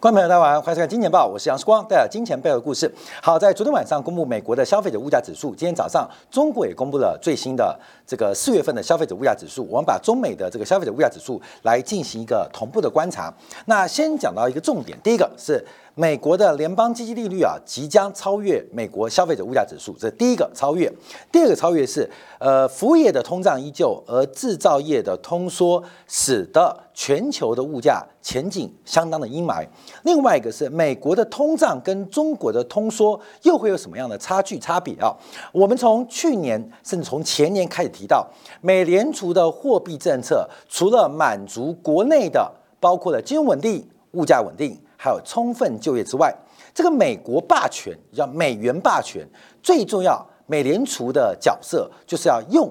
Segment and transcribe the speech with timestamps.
[0.00, 2.90] 观众朋友，大家好，欢迎收看《金钱报》，我是杨世光，带来金钱背后的故事。
[3.22, 9.62] 好，在昨天晚上公布美国的消费者物价指数，今天早上中国也公布了最新的这个四月份的消费者物价指数。
[9.68, 13.30] 我们把中美的这个消费者物价指数来进行一个同步的观察。
[13.66, 15.62] 那先讲到一个重点，第一个是。
[15.94, 20.90] 美国的联邦基金利率啊，即将超越美国消费者物价指数，这第一个超越。
[21.30, 22.08] 第二个超越是，
[22.38, 29.66] 呃，服务业的通胀依旧，而制造业的通缩使得全球的物价前景相当的阴霾。
[30.04, 35.14] 另外一个是，美国的通胀跟中国的通缩又会有什么样的差距差别啊？
[35.52, 38.26] 我们从去年甚至从前年开始提到，
[38.60, 44.78] 美联储的货币政策除了满足国内的，包括了金融稳定、物价稳定。
[45.02, 46.30] 还有充分就业之外，
[46.74, 49.26] 这个美国霸权叫美元霸权，
[49.62, 52.70] 最重要，美联储的角色就是要用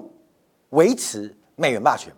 [0.68, 2.12] 维持美元霸权，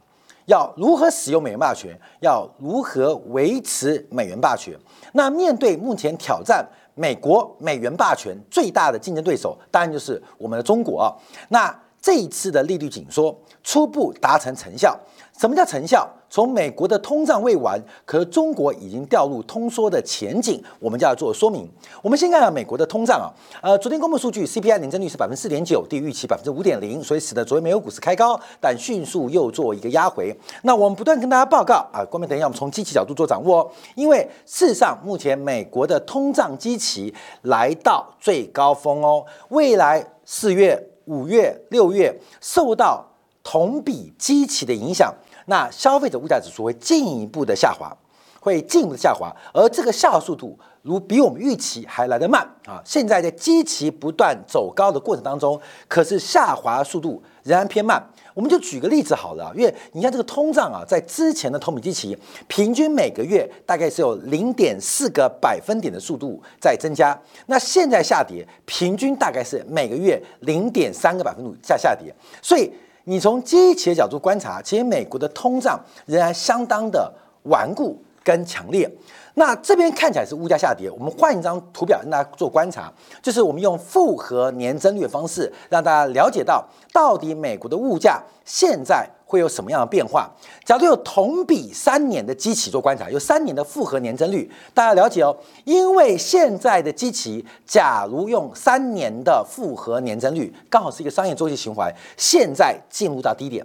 [0.45, 4.79] 要如何使用美元霸权，要如何维持美元霸权。
[5.15, 6.63] 那面对目前挑战
[6.95, 11.09] 美国美元霸权最大的竞争对手，当然就是我们的中国啊。
[11.49, 14.95] 那这一次的利率紧缩初步达成成效。
[15.38, 16.08] 什么叫成效？
[16.28, 21.69] 从美国的通胀未完，可中国已经掉入通缩的前景，我们就要做说明。
[22.00, 23.28] 我们先看看美国的通胀啊，
[23.60, 30.34] 呃，昨天公布数据，CPI 年增率是百分之四点九，低于预期百分之五点零，所以使得昨天美国股市开高，但迅速又做一个压回。
[30.62, 43.05] 那我们不断跟大家报告啊，关面等一下我们从机器角度做掌握哦，因为事实上目前美国的通胀基期来到最高峰哦，未来四月、五月、六月受到
[43.43, 45.15] 同比基期的影响。
[45.47, 47.93] 那消费者物价指数会进一步的下滑，
[48.39, 52.81] 会进一步的下滑，而这个下滑速度如比我们预期还来得慢啊！
[52.84, 58.00] 现在在基期不断走高的过程当中，可是下滑速度仍然偏慢。
[58.34, 62.16] 我们就举个例子好了，因为你看这个通胀啊，在之前的同比基期，
[62.47, 72.72] 平均每个月大概是有零点四个百分点的速度在增加，那现在下跌，平均大概是每个月零点三个百分度在下跌，所以。
[73.05, 77.13] 你从机器的角度观察，其实美国的通胀仍然相当的
[77.45, 78.01] 顽固。
[78.22, 78.91] 跟强烈。
[79.34, 89.09] 那这边看起来是物价下跌，我们换一张图表让大家做观察，就是我们用复合年增率的方式，让大家了解到到底美国的物价现在。
[89.25, 90.31] 会有什么样的变化？
[90.62, 95.34] 假如有同比三年的基期做观察，有三年的复合年增率，大家了解哦。
[95.65, 103.65] 因为现在的基期，假如用三年的复合年增率，刚好是一个商业周期循环，现在进入到低点，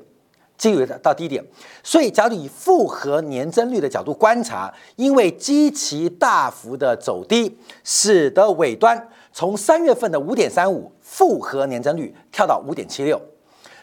[0.57, 1.43] 进入到低点。
[1.83, 13.21] 所以，假如以复合年增率的角度观察，因为基期大幅的走低，使得尾端从三月份的五点三五复合年增率跳到五点七六。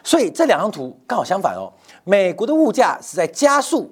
[0.03, 3.91] 所以这两张图刚好相反哦，美国的物价是在加速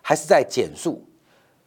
[0.00, 1.04] 还是在减速？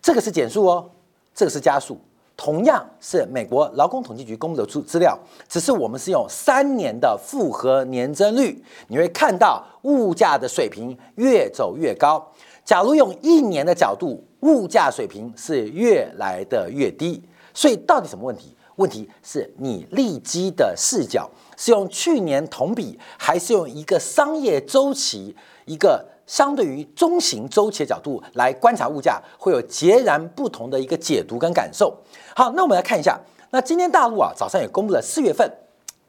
[0.01, 0.91] 这个是减速哦，
[1.33, 1.99] 这个是加速。
[2.45, 5.17] 同样是美国劳工统计局公布的资资料，
[5.49, 12.23] 只是我们是用三年的复合年增率，你会看到物价的水平越走越高。
[12.63, 17.19] 假如用一年的角度，物价水平是越来的越低。
[17.51, 18.55] 所以到底什么问题？
[18.75, 21.27] 问题是你利基的视角。
[21.57, 25.35] 是用去年同比，还是用一个商业周期、
[25.65, 31.95] 一个相对于中型周期的角度来观察物价，会有截然不同的一个解读跟感受。
[32.35, 33.19] 好，那我们来看一下，
[33.51, 35.49] 那今天大陆啊早上也公布了四月份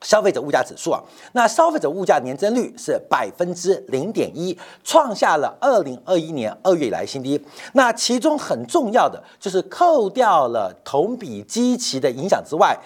[0.02, 7.42] 消费者物价指数啊，那消费者物价年增率是百分之零点一，创下了二零二一年二月以来新低。
[7.72, 12.78] 那其中很重要的就是扣掉了同比基期的影响之外。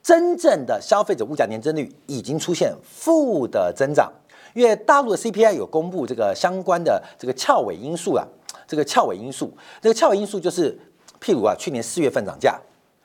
[0.00, 4.10] 真正的消费者物价年增率已经出现负的增长，
[4.54, 8.26] 因为大陆的 CPI 有公布这个相关的这个翘尾因素啊，
[8.66, 10.78] 这个翘尾因素，这个翘尾因素就是，
[11.20, 12.58] 譬如啊，去年四月份涨价，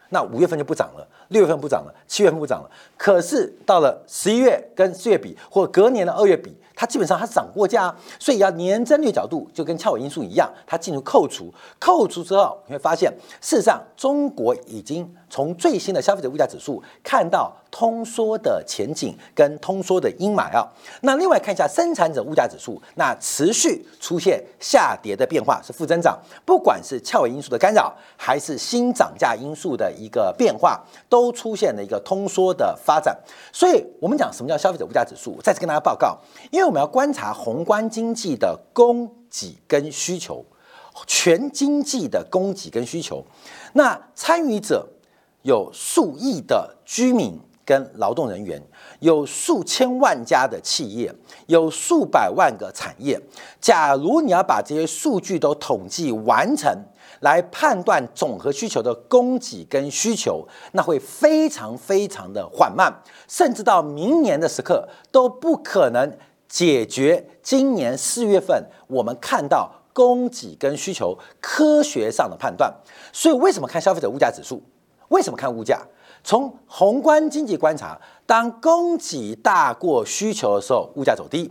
[0.10, 6.56] 那五月份就不涨了，六月份不涨了，七月份不涨了，可是到了十一月跟四月比，或隔年的二月比。
[6.75, 20.68] 它基本上它涨过价，所以要年增率角度就跟翘尾因素一样，它进入扣除，扣除之后你会发现，事实上中国已经从最新的消费者物价指数看到通缩的前景跟通缩的阴霾啊。
[21.01, 33.18] 那另外看一下生产者物价指数，那持续出现下跌的变化是负增长，不管是翘尾因素的干扰，还是新涨价因素的一个变化，都都出现了一个通缩的发展。
[33.54, 36.18] 所以我们讲什么叫消费者物价指数，再次跟大家报告，
[36.52, 40.46] 因为我们要观察宏观经济的供给跟需求，
[41.08, 43.24] 全经济的供给跟需求，
[43.74, 44.88] 那参与者
[45.44, 48.62] 有数亿的居民跟劳动人员，
[49.00, 51.14] 有数千万家的企业，
[51.48, 53.19] 有数百万个产业。
[53.62, 56.69] 假如你要把这些数据都统计完成，
[57.24, 62.94] 来判断总和需求的供给跟需求，那会非常非常的缓慢，
[63.30, 66.18] 甚至到明年的时刻都不可能
[66.50, 72.72] 解决今年四月份我们看到供给跟需求科学上的判断。
[73.14, 74.62] 所以为什么看消费者物价指数？
[75.08, 75.81] 为什么看物价？
[76.26, 81.50] 从宏观经济观察，当供给大过需求的时候，物价走低；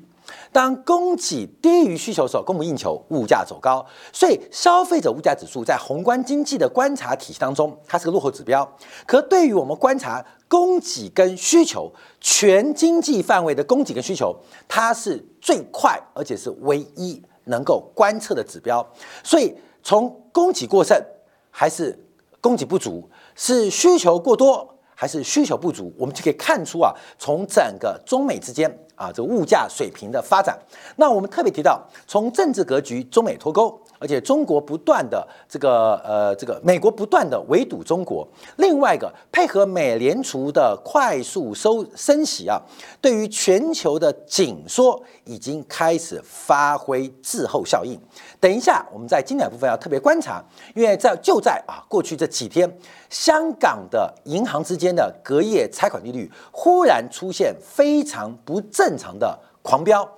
[0.53, 3.85] 当供给低于需求的时候，供不应求，物价走高。
[4.13, 8.77] 所以，消费者物价指数在宏观经济的观察体系当中，它是个落后指标。
[9.07, 14.37] 可对于我们观察供给跟需求，全经济范围的供给跟需求，
[14.69, 18.87] 它是最快而且是唯一能够观测的指标。
[19.25, 21.03] 所以，从供给过剩
[21.51, 21.99] 还是
[22.41, 23.09] 供给不足？
[23.35, 25.93] 是需求过多还是需求不足？
[25.99, 30.57] 我们就可以看出啊，从整个中美之间啊，这个物价水平的发展。
[30.95, 33.82] 那我们特别提到，从政治格局，中美脱钩。
[34.03, 38.27] 而且中国不断的这个呃这个美国不断的围堵中国，
[38.57, 42.61] 另外一个配合美联储的快速收升息啊，
[43.01, 47.97] 对于全球的紧缩已经开始发挥滞后效应。
[48.41, 50.43] 等一下，我们在经典部分要特别观察，
[50.75, 52.69] 因为在就在啊过去这几天，
[53.09, 60.09] 香港的银行之间的隔夜拆款利率忽然出现非常不正常的狂飙。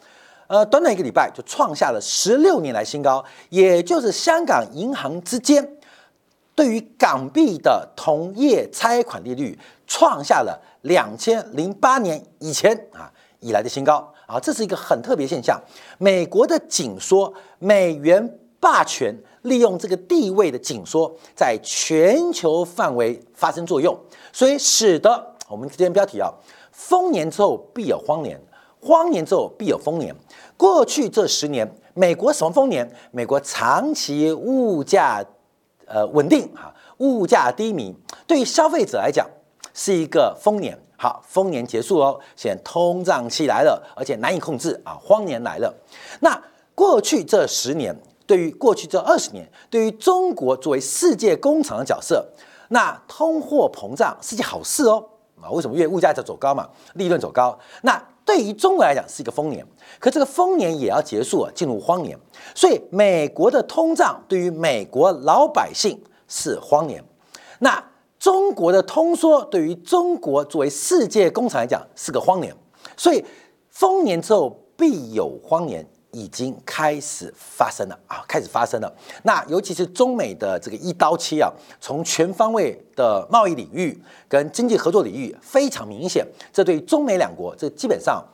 [0.55, 5.69] 呃，短短一个礼拜就创下了十六年来新高，也就是香港银行之间
[6.55, 9.59] 对于港币的同业拆款利率
[9.89, 13.11] 创下了两千零八年以前啊
[13.41, 15.61] 以来的新高啊，这是一个很特别现象。
[15.99, 19.12] 美国的紧缩，美元霸权
[19.43, 23.99] 利用这个地位的紧缩，在全球范围发生作用，
[24.33, 26.33] 所以使得我们今天标题啊，
[26.71, 28.41] 丰年之后必有荒年。
[28.87, 30.15] 荒年之后必有丰年。
[30.56, 32.89] 过去这十年，美国什么丰年？
[33.11, 35.25] 美国长期物价
[35.87, 37.95] 呃稳定哈，物价低迷，
[38.27, 39.29] 对于消费者来讲
[39.75, 40.79] 是一个丰年。
[40.97, 45.75] 好，丰年结束哦，现在通胀期来了，而且难以控制啊，荒年来了。
[46.21, 46.41] 那
[46.75, 47.95] 过去这十年，
[48.27, 52.27] 对于过去这二十年，对于中国作为世界工厂的角色，
[52.69, 55.05] 那通货膨胀是件好事哦
[55.43, 55.50] 啊？
[55.50, 55.75] 为什么？
[55.75, 58.00] 因为物价在走高嘛，利润走高，那。
[58.25, 59.67] 对于中国来讲是一个丰年，
[59.99, 62.19] 可这个丰年也要结束了，进入荒年。
[62.55, 67.05] 所以美国的通胀对于美国老百姓是荒年，
[67.59, 67.85] 那
[68.19, 72.55] 中国的通缩对于中国作为世界工厂来讲是个荒年。
[72.97, 73.23] 所以
[73.69, 78.90] 丰年之后必有荒年，已经开始发生了啊，开始发生了。
[79.25, 88.25] 那尤其是中美的这个一刀切啊，从全方位的贸易领域跟经济合作领域非常明显，这对中美两国这基本上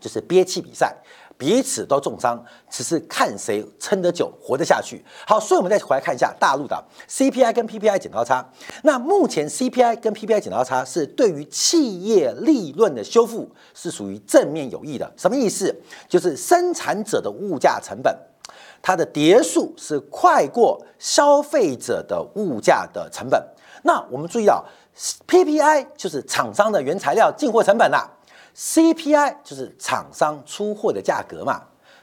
[0.00, 0.94] 就是憋气比赛。
[1.36, 5.04] 彼此都重伤，只是看谁撑得久、活得下去。
[5.26, 8.48] 好，所以我们再回来看一下大陆的 CPI 跟 PPI 剪刀差。
[8.82, 15.12] 那目前 CPI 跟 PPI 剪刀差是对于企业利润的修复是属于正面有益的。
[15.16, 15.74] 什么意思？
[16.08, 18.16] 就是生产者的物价成本，
[18.80, 23.42] 它的叠数是快过消费者的物价的成本。
[23.82, 24.64] 那我们注意到
[25.26, 28.08] PPI 就是厂商的原材料进货成本啦。
[28.56, 31.62] CPI 就是厂商出货的价格嘛，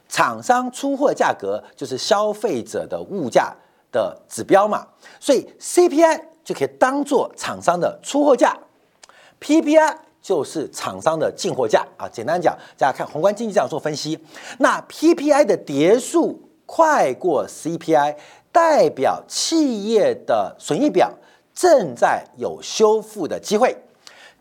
[0.10, 3.56] 厂商出货价格就是消费者的物价
[3.92, 4.86] 的指标嘛，
[5.20, 8.58] 所以 CPI 就可以当做厂商的出货价
[9.40, 12.10] ，PPI 就是厂商的进货价啊。
[12.10, 14.20] 简单讲，大家看宏观经济这样做分析，
[14.60, 18.18] 那 PPI 的叠数快过 CPI，
[18.52, 21.12] 代表企业的损益表
[21.54, 23.78] 正在有修复的机会。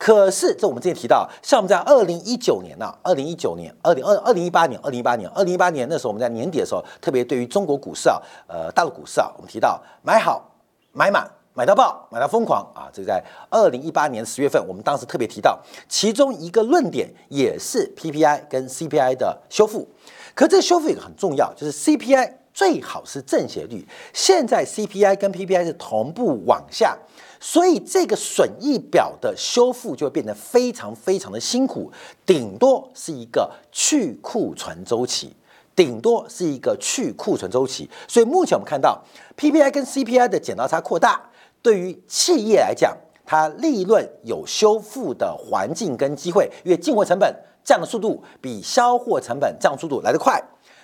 [0.01, 8.17] 可是，这我们之前提到，像我们在二零一九年呐，二零一九年、二零二二零一八年、二零一八年、二零一八年那时候，我们在年底的时候，特别对于中国股市啊，
[8.47, 10.43] 呃，大陆股市啊，我们提到买好、
[10.93, 19.87] 买满、买到爆、买到疯狂啊，这个在二零一八年十月份，我们当时特别提到，其中一个论点也是 PPI 跟 CPI 的修复。
[20.35, 26.97] 可这修复一个很重要，就是 CPI 最好是正斜率，现在 CPI 跟 PPI 是同步往下。
[27.43, 31.91] 所以这个损益表的修复就会变得非常非常的辛苦，
[32.27, 35.35] 顶多是一个去库存周期，
[35.75, 37.89] 顶多是一个去库存周期。
[38.07, 39.03] 所以目前我们看到
[39.39, 41.19] PPI 跟 CPI 的剪刀差扩大，
[41.63, 42.95] 对于企业来讲，
[43.25, 50.39] 它利润有修复的环境跟机会，因为进货成本降的速度比销货成本降速度来得快。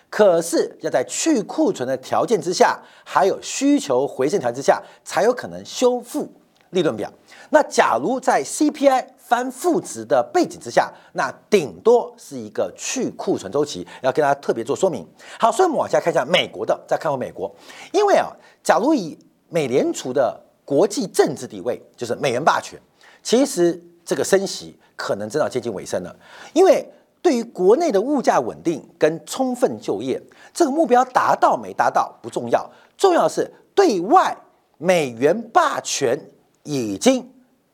[0.09, 6.33] 可是要在去库存的条件之下，还有需求回升条件之下，才有可能修复。
[6.77, 7.11] 利润表。
[7.51, 15.07] 那假如在 CPI 翻负值的背景之下，那顶多是一个去库存周期，要跟大家特别做说明。
[15.41, 17.53] 好，所以我们往下看一下美国的，再看回美国，
[17.93, 18.29] 因为啊，
[18.63, 19.19] 假如以
[19.49, 22.79] 美联储的国际政治地位，就是美元霸权，
[23.23, 26.15] 其实这个升息可能真的接近尾声了。
[26.53, 26.87] 因为
[27.23, 30.21] 对于国内的物价稳定跟充分就业
[30.53, 34.37] 这个目标达到没达到不重要，重要的是对外
[34.79, 36.19] 美元霸权
[36.67, 37.27] 已经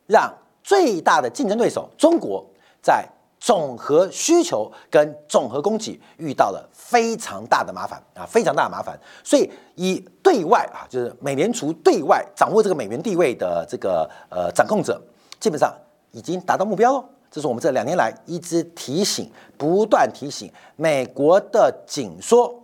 [0.06, 0.32] 让。
[0.64, 2.46] 最大的竞争对手中国
[2.80, 3.04] 在
[3.40, 8.96] 总和需求跟总和供给遇到了非常大的麻烦啊，非常大的麻烦。
[9.24, 15.02] 所以以对外啊，就是美联储对外掌握这个美元地位的这个呃掌控者，
[15.40, 15.76] 基本上
[16.12, 17.04] 已经达到目标了。
[17.28, 22.54] 这是我们这两年来一直提醒、不断提醒美国的紧缩，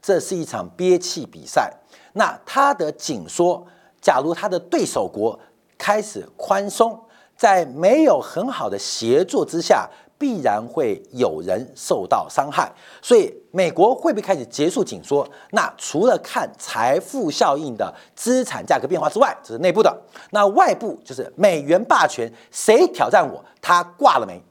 [0.00, 1.74] 这是一场憋气比赛。
[2.12, 3.66] 那它的紧缩，
[4.00, 5.36] 假如它的对手国
[5.78, 7.00] 开始宽松。
[7.36, 12.68] 在没有很好的协作之下，必然会有人受到伤害。
[13.00, 15.24] 所以，美国会不会开始结束紧缩？
[15.52, 19.96] 那除了看财富效应的资产价格变化之外，这是内部的。
[20.32, 24.42] 那外部就是美元霸权，谁挑战我，他挂了没？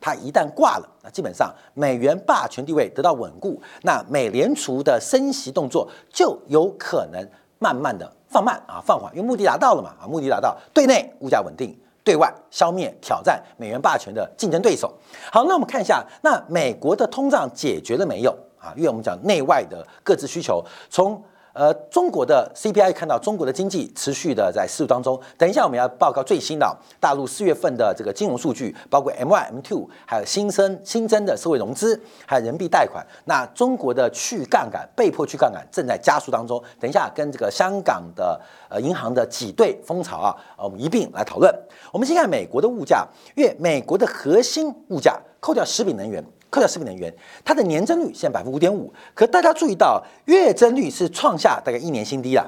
[0.00, 7.22] 他一旦挂了，那基本上美元霸权地位得到稳固，那美联储的升息动作就有可能
[7.58, 11.76] 慢慢的放慢啊，放缓，因为目的达到了嘛啊，目的达到，对内物价稳定。
[12.02, 14.90] 对外消灭挑战美元霸权的竞争对手。
[15.30, 18.72] 好，那我们看一下，那美国的通胀解决了没有啊？
[18.74, 21.22] 因为我们讲内外的各自需求，从。
[21.52, 25.20] 呃，中国的 CPI 看到中国的经济持续的在释放中。
[25.36, 33.04] 等一下我们要报告最新的大陆四月份的这个金融数据，包括 M1、M2，还有新生新增的社会融资，还有人民币贷款。
[33.24, 36.62] 那中国的去杠杆、被迫去杠杆正在加速当中。
[36.78, 41.52] 等一下跟这个香港的呃银行的挤兑风潮啊，我们一并来讨论。
[41.92, 46.24] 我们先看美国的物价，因为美国的核心物价扣掉食品能源。
[46.50, 47.14] 扣掉食品能源，
[47.44, 52.44] 它的年增率现在百分之五点五，可大家注意到月增率是创下大概一年新低啊，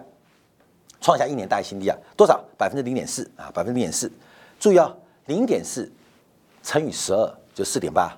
[1.01, 2.45] 创下一年大新低啊，多少？
[2.59, 4.11] 百分之零点四啊，百分之零点四。
[4.59, 4.93] 注意啊，
[5.27, 5.91] 零点四
[6.65, 8.13] 乘以十二就四点八，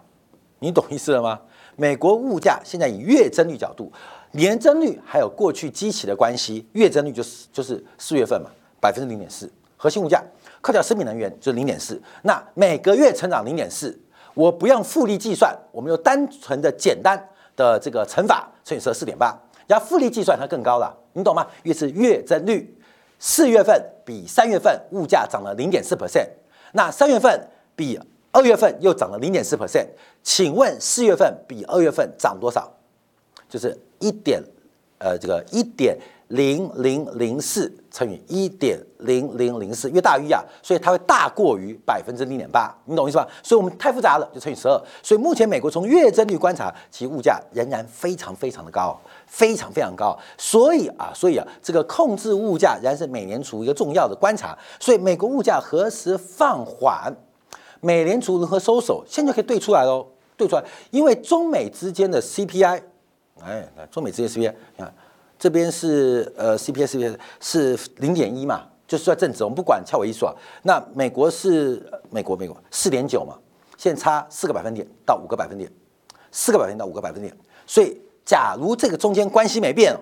[0.58, 1.38] 你懂意思了吗？
[1.76, 3.92] 美国物价现在以月增率角度，
[4.32, 8.48] 年增率还有过去基期的关系，月增率就是就是四月份嘛，
[8.80, 10.22] 百分之零点四，核心物价
[10.62, 14.00] 扣掉食品能源就是零点四，那每个月成长零点四。
[14.34, 17.16] 我不用复利计算，我们用单纯的简单
[17.56, 19.36] 的这个乘法乘以十四点八，
[19.68, 21.46] 要复利计算它更高了，你懂吗？
[21.62, 22.76] 越是月增率，
[23.18, 26.28] 四月份比三月份物价涨了零点四 percent，
[26.72, 27.98] 那三月份比
[28.32, 29.86] 二月份又涨了零点四 percent，
[30.22, 32.72] 请问四月份比二月份涨多少？
[33.48, 34.42] 就是一点，
[34.98, 35.96] 呃，这个一点。
[36.34, 43.28] 零零零四乘以一点零零零四，越大于啊，所以它会大过于百分之零点八，你懂意思吧？
[43.40, 44.76] 所以我们太复杂了，就乘以十二。
[45.00, 50.18] 所以目前美国从月增率观察，其物价仍然非常非常的高，非常非常高。
[50.36, 54.58] 所以啊，所以啊，这个控制物价仍然是美联储一个重要的观察。
[54.80, 57.14] 所以美国物价何时放缓，
[57.80, 60.04] 美联储如何收手，现在就可以对出来喽，
[60.36, 60.64] 对出来。
[60.90, 62.82] 因为中美之间的 CPI，
[63.40, 64.92] 哎，中美之间 CPI，你看。
[65.38, 70.34] 这边是呃 CPI CPI 是零点一嘛，就是在正值，我们不管翘尾一数啊。
[70.62, 73.36] 那美国是美国美国四点九嘛，
[73.76, 75.70] 现在差四个百分点到五个百分点，
[76.30, 77.36] 四个百分点到五个百分点。
[77.66, 79.94] 所以假如这个中间关系没变，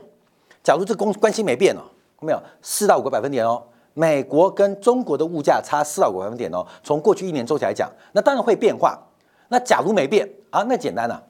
[0.63, 1.83] 假如这公关系没变哦，
[2.21, 3.63] 没有四到五个百分点哦，
[3.95, 6.65] 美国跟中国的物价差四到五个百分点哦。
[6.85, 8.99] 从过去一年周期来讲，那当然会变化。
[9.49, 11.23] 那假如没变啊，那简单了。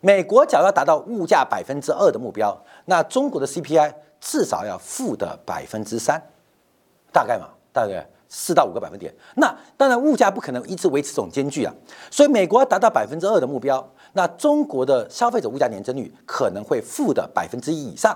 [0.00, 2.58] 美国假如要达到物价百分之二的目标，
[2.90, 6.20] 那中国的 CPI 至少要负的百分之三，
[7.12, 9.14] 大概嘛，大概四到五个百分点。
[9.36, 11.72] 那当然物价不可能一直维持这种间距啊，
[12.10, 18.12] 所以美国要达到百分之二的目标，那中国的消费者物价年增率可能会负的百分之一以上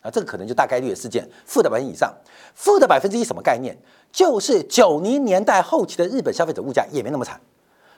[0.00, 2.14] 啊，这个可能就大概率的事件，负的百分以上，
[2.54, 3.76] 负的百分之一什么概念？
[4.12, 7.40] 就是九零年代后期的日本消费者物价也没那么惨。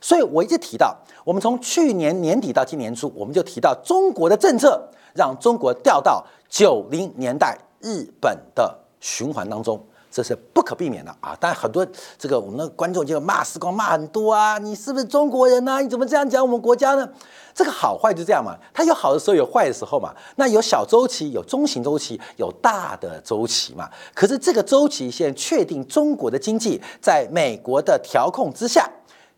[0.04, 0.94] 所以我一直提到，
[1.25, 4.78] 我们从去年年底到今年初，我们就提到中国的政策
[5.14, 11.34] 让中国掉到九零年代日本的循环当中，这是不可避免的啊！
[11.40, 11.87] 但很多
[12.18, 15.80] 这个我们的观众就骂时光骂很多啊，你是不是中国人呢？
[15.80, 17.08] 你怎么这样讲我们国家呢？
[17.54, 20.14] 这个好坏就这样嘛，它有好的时候，有坏的时候嘛。
[20.37, 23.88] 那有小周期，有中型周期，有大的周期嘛。
[24.12, 28.87] 可是这个周期现在确定，中国的经济在美国的调控之下。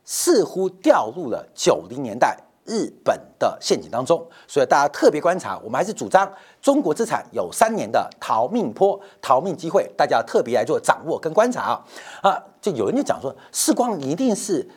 [0.07, 5.59] 似乎掉入了九零年代日本的陷阱当中，所以大家特别观察。
[5.63, 6.33] 我们还是主张
[6.63, 11.85] 中国资产有三年的逃命坡、逃命机会，大家特别来做掌握跟观察啊
[12.23, 12.43] 啊！
[12.61, 14.69] 就有人就讲说，世光一定是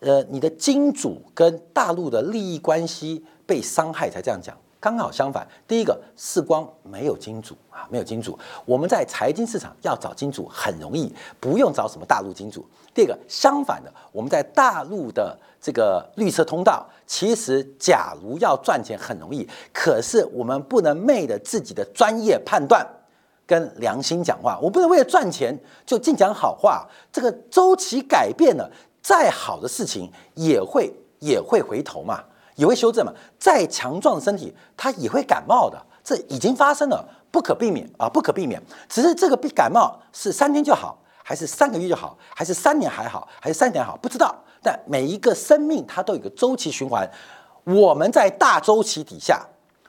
[0.00, 4.56] 呃你的金主跟大陆的利益关系被伤害才这样讲。
[4.84, 8.38] 刚好相反，第一个，世光没有金主啊，没有金主。
[8.66, 11.10] 我们在财经市场要找金主很容易，
[11.40, 12.68] 不用找什么大陆金主。
[12.92, 22.86] 第二个，相反的，我们在大陆的这个绿色通道，其实假如要赚钱很容易，可是我们不能昧着自己的专业判断
[23.46, 26.86] 跟良心讲话，我不能为了赚钱就净讲好话。
[27.10, 32.22] 这个周期改变了，再好的事情也会也会回头嘛。
[32.56, 33.12] 也会修正嘛？
[33.38, 38.62] 再强壮的身体，它也会感冒的，这已经发生了，不可避免啊，不可避免。
[38.88, 44.34] 只是这个病感冒是三天就好，还是三个月就好，还是三年还好，还是三年好，不知道。
[44.62, 47.10] 但每一个生命它都有一个周期循环，
[47.64, 49.44] 我们在大周期底下，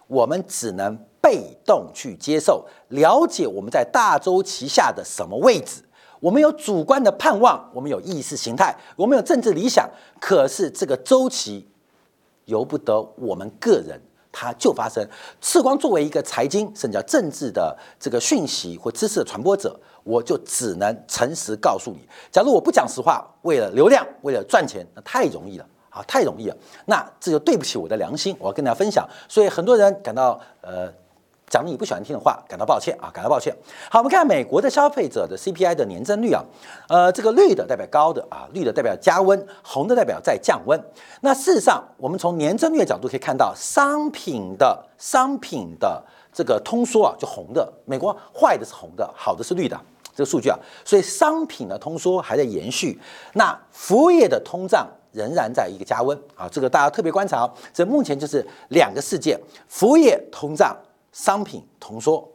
[0.07, 5.83] 我们只能被动去接受，了解我们在大周期下的什么位置。
[6.19, 9.87] 我们有主观的盼望，我们有意识形态，我们有政治理想，
[10.19, 11.69] 可是这个周期。
[12.45, 13.99] 由不得我们个人，
[14.31, 15.07] 它就发生。
[15.41, 21.99] 赤光作为一个财经甚至叫政治的这个讯息或知识的传播者，我就只能诚实告诉你。
[22.31, 26.57] 假如我不讲实话，为了流量，为了赚钱，那太容易了啊，太容易了。
[26.85, 29.07] 那这就对不起我的良心，我要跟大家分享。
[29.27, 30.91] 所以很多人感到呃。
[31.47, 33.55] 讲你不喜欢听的话，感到抱歉啊，感到抱歉。
[33.89, 36.43] 好，我们看美国的消费者的 CPI 的年增率啊，
[36.89, 40.79] 呃，这个绿的代表高的啊，绿的代表加温，红的代表在降温。
[41.21, 49.79] 那事实上，我们从年增率的角度可以看到，商品的商品的这个通缩啊，就红的，美国坏的是红的，好的是绿的
[50.15, 52.99] 这个数据啊，所以商品的通缩还在延续。
[53.33, 57.53] 那服务业的通胀仍然在一个加温啊，这个大家特别观察哦。
[57.71, 60.75] 这目前就是两个事件，服务业通胀。
[61.15, 62.29] 商品通缩，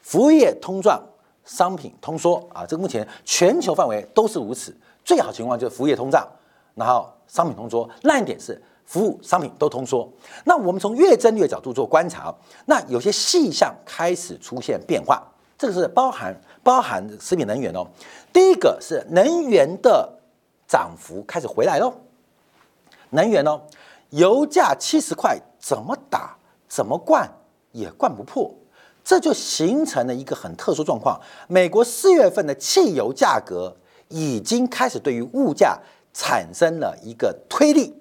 [0.00, 0.98] 服务业通胀，
[1.44, 4.74] 商品通缩啊，这个目前全球范围都是如此。
[5.04, 6.26] 最好情况就是服务业通胀，
[6.74, 7.86] 然后商品通缩。
[8.04, 10.10] 烂一点是服务、商品都通缩。
[10.46, 15.22] 那我们从月增率角度做观察，那有些细项开始出现变化。
[15.58, 17.86] 这个是包含包含食品能源哦。
[18.32, 20.10] 第一个是能源的
[20.66, 21.92] 涨幅开始回来喽。
[23.10, 23.60] 能源哦，
[24.08, 26.34] 油价七十块，怎么打
[26.66, 27.30] 怎么灌？
[27.72, 28.54] 也灌不破，
[29.02, 31.20] 这就形成了一个很特殊状况。
[31.48, 33.76] 美国四月份的汽油价格
[34.08, 35.78] 已经开始对于物价
[36.12, 38.00] 产生了一个推力。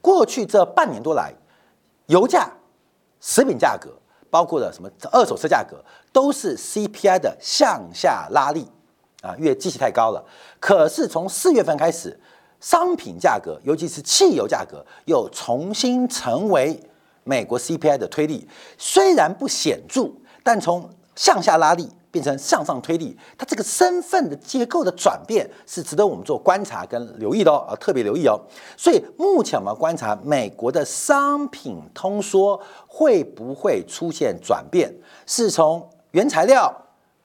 [0.00, 1.34] 过去这半年多来，
[2.06, 2.52] 油价、
[3.20, 3.90] 食品价格，
[4.30, 8.68] 包括了什么二手车价格，都是 CPI 的向下拉力
[9.22, 10.24] 啊，因为机器太高了。
[10.60, 12.20] 可是从四月份开始，
[12.60, 16.80] 商品价格，尤其是汽油价格，又重新成为。
[17.28, 20.10] 美国 CPI 的推力虽然不显著，
[20.42, 28.40] 但从向下拉力变成向上推力，它这个身份的结构的转变是值得我们做观察跟留意的哦，啊，特别留意哦。
[28.78, 34.90] 所以目前我们观察美国的商品通缩会不会出现转变，
[35.26, 36.74] 是从原材料，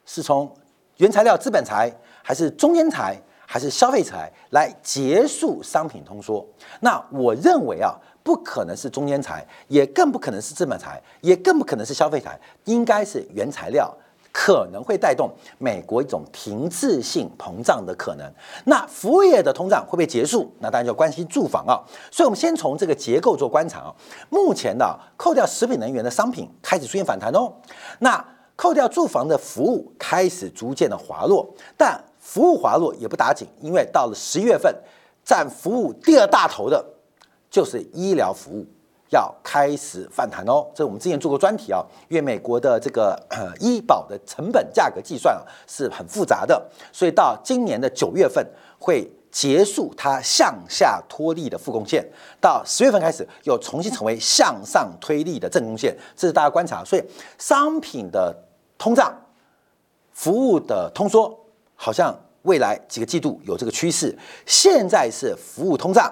[0.06, 0.54] 是从
[0.98, 1.89] 原材料资本财，
[2.22, 6.46] 还是中间财，还是消费财来结束商品通缩？
[6.82, 7.96] 那我认为啊。
[8.24, 13.94] 不可能是中间财，也更不可能是资本财，也更不可能是消费财，应该是原材料
[14.32, 18.34] 可能会带动美国一种停滞性膨胀的可能。
[18.66, 20.52] 那服务业的通胀会不会结束？
[20.60, 21.78] 那当然就关心住房啊。
[22.10, 23.94] 所以，我们先从这个结构做观察啊。
[24.30, 27.54] 目前呢，扣掉食品能源的商品开始出现反弹哦。
[28.00, 34.74] 那扣掉住房的服务开始逐渐的滑落，但服务滑落也不打紧，因为到了十一月份，
[35.24, 36.84] 占服务第二大头的。
[37.54, 38.66] 就是医疗服务
[39.12, 43.16] 要开始反弹哦，这我们之前做过专题啊，因为美国的这个
[43.60, 48.44] 医保的成本价格计算啊是很复杂的，所以到今年的九月份
[48.80, 52.04] 会结束它向下脱力的负贡献，
[52.42, 56.84] 到十月份开始又重新成为向上推力的正贡献，这是大家观察。
[56.84, 57.04] 所以
[57.38, 58.36] 商品的
[58.80, 59.16] 通胀、
[60.12, 61.39] 服务的通缩，
[61.76, 66.12] 好像未来几个季度有这个趋势，现在是服务通胀。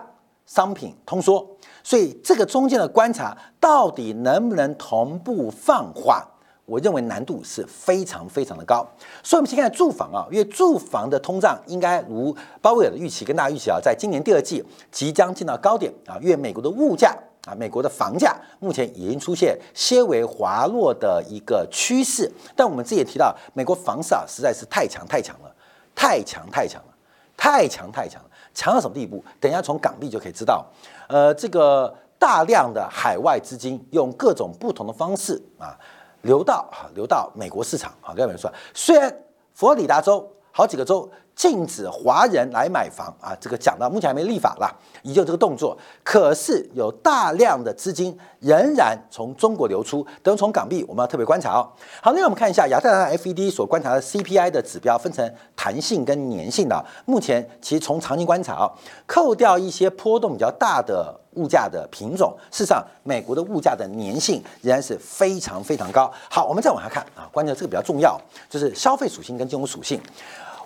[0.53, 1.47] 商品通缩，
[1.81, 6.21] 所以这个中间的观察到底能不能同步放缓？
[6.65, 8.85] 我认为难度是非常非常的高。
[9.23, 14.61] 所以，我们先看住房啊，因为住房的通胀应该如鲍威尔的预期跟大家预期啊，在今年第二季
[14.91, 22.29] 即将进到高点啊，因为美国的物价啊，美国的房价目前已经出现些微滑落的一个趋势。
[22.57, 25.55] 但我们之前也提到，美国房市啊实在是太强太强了，
[25.95, 26.93] 太强太强了，
[27.37, 28.27] 太强太强了。
[28.53, 29.23] 强到什么地步？
[29.39, 30.65] 等一下从港币就可以知道。
[31.07, 35.77] 呃，这个大量的海外资金用各种不同的方式啊
[36.21, 39.11] 流到啊流到美国市场啊，跟你们说，虽然
[39.53, 41.09] 佛罗里达州好几个州。
[41.33, 43.35] 禁止华人来买房啊！
[43.39, 44.69] 这个讲到目前还没立法啦，
[45.01, 45.75] 已经有这个动作。
[46.03, 51.71] 可是有大量的资金仍然从中国流出，等从港币我们要特别观察哦。
[52.01, 56.85] 好，那我们看一下亚特兰大 FED 所观察的 CPI 的指标，分成弹性跟粘性的。
[57.05, 58.69] 目前其实从长期观察啊，
[59.07, 66.11] 扣掉一些波动比较大的物价的品种，事实上美国的物价的粘性仍然是非常非常高。
[66.29, 70.01] 好，我们再往下看啊，关键这个比较重要，就是消费属性跟金融属性。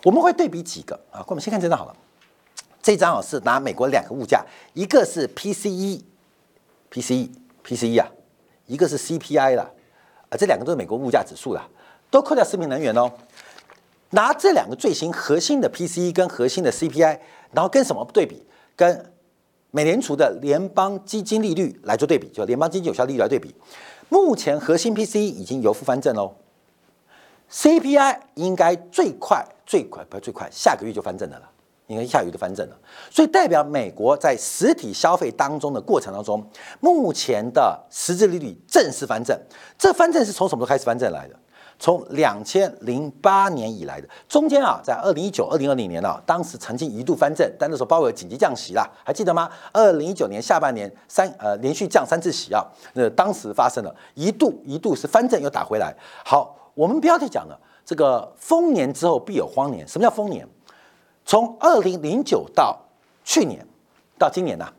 [0.03, 1.95] 我们会对比几个啊，我们先看这张好了。
[2.81, 8.07] 这张啊是拿美国两个物价，一个是 PCE，PCE，PCE 啊，
[8.67, 9.71] 一个是 CPI 了
[10.29, 11.67] 啊，这两个都是美国物价指数啦，
[12.11, 13.11] 都扣掉食品能源哦。
[14.11, 17.19] 拿这两个最新核心的 PCE 跟核心的 CPI，
[17.51, 18.45] 然后跟什么对比？
[18.75, 19.11] 跟
[19.75, 23.53] 美联储的联邦基金利率来做对比，就联邦基金有效利率来对比。
[24.07, 26.33] 目前核心 P C 已经由负翻正喽
[27.51, 29.45] ，CPI 应该最快。
[29.65, 31.49] 最快不是最快，下个月就翻正的了，
[31.87, 32.77] 应该下个月就翻正了。
[33.09, 36.41] 所以代表美国在实体消费当中的过程当中，
[36.79, 39.37] 目前的实质利率正式翻正。
[39.77, 41.37] 这翻正是从什么时候开始翻正来的？
[41.77, 44.07] 从两千零八年以来的。
[44.27, 49.49] 中间啊，在二零一九、二零二零年啊，当时曾经一度翻正，但那时候包括紧急降息啦，还记得吗？
[49.71, 55.93] 二零一九年下半年三呃连续降三次息啊，那当时发生了一度一度是翻正又打回来。
[56.23, 57.59] 好，我们标题讲了。
[57.85, 59.87] 这个丰年之后必有荒年。
[59.87, 60.47] 什么叫丰年？
[61.23, 62.79] 从二零零九到
[63.23, 63.63] 去年
[64.17, 64.71] 到今年呐，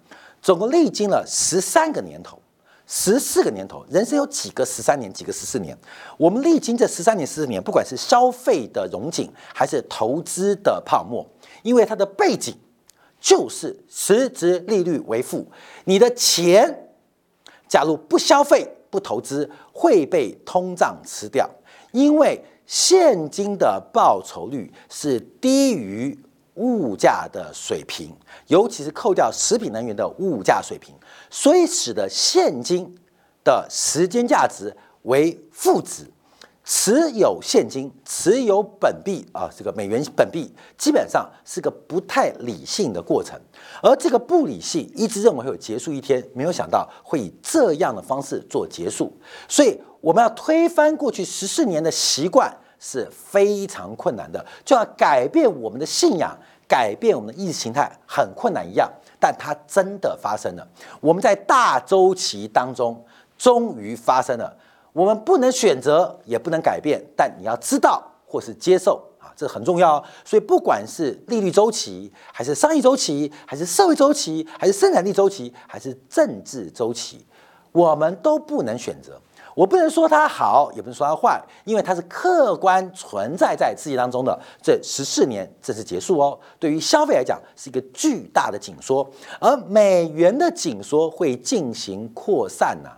[0.43, 2.37] 总共历经了十三个年头，
[2.87, 3.85] 十四个年头。
[3.91, 5.77] 人生有几个十三年，几个十四年？
[6.17, 11.27] 我们历经这十三年、十四年，不管是消费的融景，还是投资的泡沫，
[11.63, 12.55] 因为它的背景
[13.21, 15.47] 就是实质利率为负，
[15.85, 16.89] 你的钱
[17.69, 21.51] 假如不消费、不投资，会被通胀吃掉，
[21.93, 22.45] 因为。
[22.69, 26.19] 现金的报酬率是低于
[26.57, 28.15] 物价的水平，
[28.49, 30.95] 尤其是扣掉食品能源的物价水平，
[31.31, 32.95] 所以使得现金
[33.43, 36.05] 的时间价值为负值。
[36.69, 43.41] 持有现金、持有本币啊，这个美元本币基本上是个不太理性的过程，
[43.81, 49.17] 而这个不理性一直认为会有结束一天，没有想到会以这样的方式做结束，
[49.49, 49.81] 所以。
[50.03, 56.37] 我们要推翻过去十四年的习惯是非常困难的，就要改变我们的信仰，
[56.69, 60.67] 改变我们的意识形态很困难一样，但它真的发生了。
[61.01, 63.05] 我们在大周期当中
[63.39, 64.57] 终于发生了。
[64.93, 70.03] 我们不能选择，也不能改变，但你要知道或是接受啊，这很重要。
[70.25, 77.27] 所以不管是利率周期，还是商业周期，还是社会周期，还是生产力周期，还是政治周期，
[77.73, 79.21] 我们都不能选择。
[79.57, 84.39] 我不能说它好，也不能说它坏，因为它是客观存在在世界当中的。
[84.63, 89.09] 这十四年正式结束哦，对于消费来讲是一个巨大的紧缩，
[89.41, 92.91] 而美元的紧缩会进行扩散呐。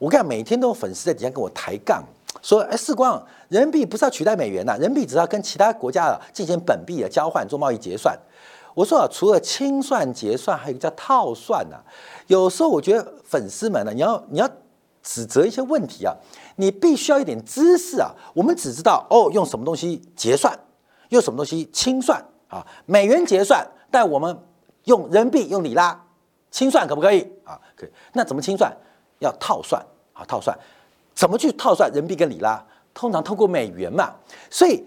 [0.00, 2.02] 我看每天都有粉丝在底下跟我抬杠，
[2.42, 8.18] 说：“哎，世光，人民币不是要取代美元呐，人民币只要跟其他国家的进行本币的交换做贸易结算。”
[8.74, 11.76] 我说啊，除了清算结算，还有一个叫套算呐。
[12.26, 14.50] 有时候我觉得粉丝们呢，你要你要。
[15.02, 16.14] 指责一些问题啊，
[16.56, 18.14] 你必须要一点知识啊。
[18.34, 20.56] 我们只知道哦，用什么东西结算，
[21.08, 22.64] 用什么东西清算啊？
[22.86, 24.38] 美元结算，但我们
[24.84, 26.04] 用人民币、用里拉
[26.50, 27.58] 清算可不可以啊？
[27.74, 27.90] 可以。
[28.12, 28.72] 那怎么清算？
[29.18, 30.56] 要套算啊，套算。
[31.14, 32.64] 怎么去套算人民币跟里拉？
[32.94, 34.14] 通常透过美元嘛。
[34.50, 34.84] 所以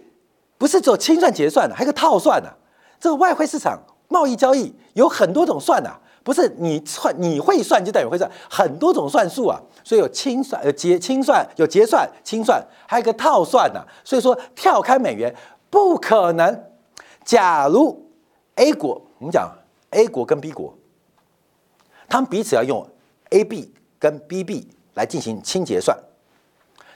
[0.57, 2.51] 不是只有清算结算的，还有个套算的。
[2.99, 5.91] 这个外汇市场贸易交易有很多种算的。
[6.25, 13.85] 不是你算你会算就代表会算，很多种算术啊，所以有清算、有结清算、有结算、清算，还有一个套算呢。
[14.03, 15.33] 所以说跳开美元
[15.69, 16.63] 不可能。
[17.23, 18.09] 假如
[18.55, 19.47] A 国，我们讲
[19.91, 20.75] A 国跟 B 国，
[22.09, 22.87] 他们彼此要用
[23.29, 25.95] AB 跟 BB 来进行清结算，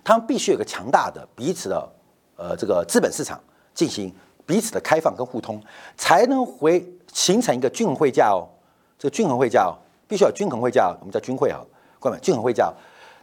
[0.03, 1.91] 他们必须有个强大的彼此的
[2.35, 3.39] 呃这个资本市场
[3.75, 4.11] 进行
[4.47, 5.61] 彼此的开放跟互通，
[5.95, 8.49] 才能回形成一个均衡汇价哦。
[8.99, 9.73] 这个均衡汇价哦，
[10.07, 11.59] 必须要均衡汇价，我们叫均汇啊，
[11.99, 12.71] 各位，均衡汇价，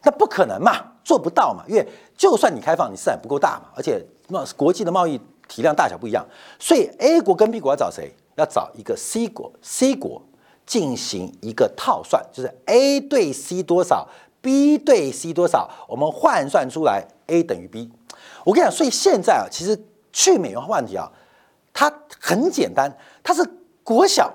[0.02, 0.72] 那不可能嘛，
[1.04, 1.86] 做不到嘛，因为
[2.16, 6.26] 就算你开放，你市场不够大嘛，而且那国际的贸易体量大小不一样，
[6.58, 8.10] 所以 A 国跟 B 国要找谁？
[8.36, 10.22] 要找一个 C 国，C 国
[10.64, 14.08] 进行一个套算，就是 A 对 C 多少
[14.40, 17.90] ，B 对 C 多少，我们换算出来 A 等于 B。
[18.44, 19.78] 我跟你讲，所以现在啊，其实
[20.12, 21.10] 去美元化问题啊，
[21.72, 22.90] 它很简单，
[23.22, 23.42] 它是
[23.82, 24.32] 国小。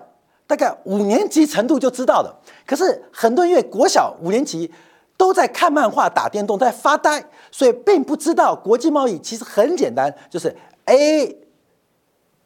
[0.52, 2.36] 大概五年级程度就知道的。
[2.66, 4.70] 可是很多人因为国小五年级
[5.16, 10.54] 都在看漫画、打电动、在发呆，所以并不知道国际贸易其实很简单，就是
[10.88, 11.38] A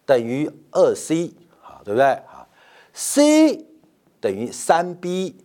[0.06, 2.06] 等于二 C，好，对不对？
[2.28, 2.48] 好
[2.94, 3.66] ，C
[4.22, 5.38] 等于三 B，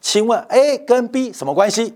[0.00, 1.94] 请问 A 跟 B 什么关系？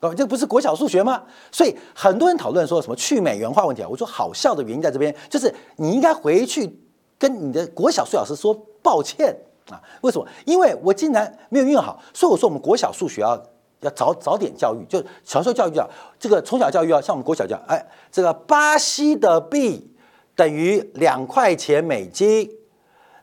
[0.00, 1.22] 哦，这不是国小数学吗？
[1.50, 3.88] 所以很多人讨论说什么去美元化问题啊。
[3.88, 6.78] 我说好笑的原因在这边，就是你应该回去
[7.22, 9.36] 跟你的国小数老师说抱歉
[9.70, 9.80] 啊。
[10.00, 10.26] 为什么？
[10.44, 13.40] 因为我竟然没有运用好，所以我说我们国小数学要
[13.80, 19.94] 要早早点教育，就小时候教育啊这个从小教育啊像我们国小教，哎，这个巴西的币
[20.34, 22.50] 等于两块钱美金，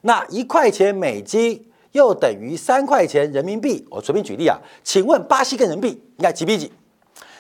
[0.02, 1.66] 那一块钱美金。
[1.94, 3.84] 又等于三块钱人民币。
[3.90, 6.72] 我随便举例啊，请问巴西跟人民币应该几比几？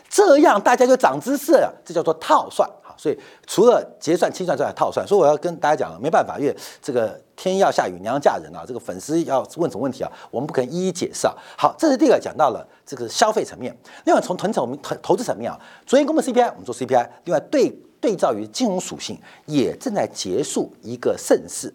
[0.09, 1.71] 这样大家就长知识了。
[1.85, 2.67] 这叫做套算。
[2.99, 5.07] 所以除了结算清算之外，套算。
[5.07, 8.65] 所以我要跟大家讲，没办法，因为这个天要下雨，娘嫁人啊。
[8.67, 10.11] 这个粉丝要问什么问题啊？
[10.29, 11.33] 我们不可能一一解释啊。
[11.57, 13.73] 好，这是第一个讲到了这个消费层面。
[14.03, 17.07] 另外从投资我们投投资层面啊，昨天公布 CPI，我们做 CPI。
[17.23, 17.69] 另外对
[18.01, 21.73] 对照于金融属性，也正在结束一个盛世。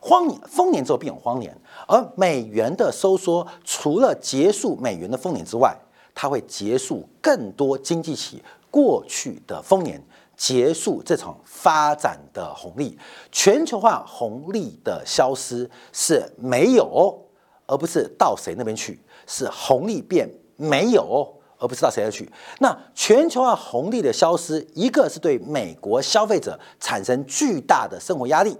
[0.00, 1.54] 荒年丰年之后必有荒年，
[1.86, 5.76] 而美元的收缩除了结束美元的丰年之外，
[6.14, 10.02] 它会结束更多经济体过去的丰年，
[10.42, 12.98] 结束这场发展的红利。
[13.30, 17.16] 全球化红利的消失是没有，
[17.64, 22.28] 而不是到谁那边去，是红利变没有，而不是到谁那去。
[22.58, 28.58] 那全球化红利的消失，一个是对美国消费者产生巨大的生活压力。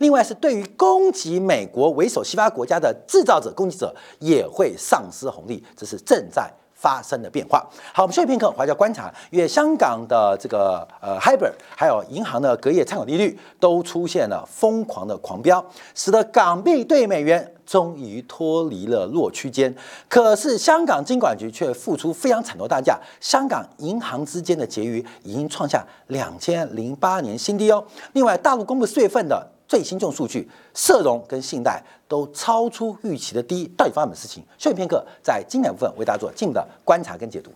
[0.00, 7.64] 另外是对于攻击美国为首西方国家的制造者、攻击者也会丧失红利，这是正在发生的变化。
[7.94, 15.64] 好，我们休息片刻，回来观察，因为香港的这个呃 HIBOR 还有银行的隔夜参考利率都出现了疯狂的狂飙，
[15.94, 19.72] 使得港币对美元终于脱离了弱区间。
[20.08, 27.84] 可是香港金管局却付出非常惨的代价，香港银行之间的结余已经创下两千零八年新低哦。
[28.14, 29.46] 另外，大陆公布四月份的。
[29.72, 34.44] 最新这种数据，社融跟信贷都超出预期的低，到底发生什么事情？
[34.58, 37.50] 休息片刻，在精彩部分为大家做进一步的观察跟解读。